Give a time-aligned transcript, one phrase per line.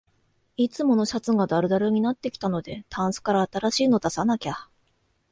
[0.57, 4.67] いつものシャツがだるだるになってきたので、タンスから新しいの出さなきゃ